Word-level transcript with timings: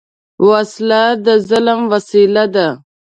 وسله 0.49 1.03
د 1.25 1.27
ظلم 1.49 1.79
وسیله 1.91 2.43
ده 2.55 2.67